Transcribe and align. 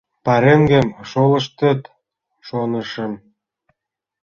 —Пареҥгым 0.25 0.87
шолыштыт, 1.09 1.81
шонышым. 2.47 3.13